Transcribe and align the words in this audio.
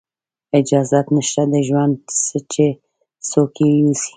اجازت 0.59 1.05
نشته 1.17 1.43
د 1.53 1.55
ژوند 1.67 1.93
چې 2.53 2.65
څوک 3.29 3.51
یې 3.63 3.69
یوسي 3.79 4.09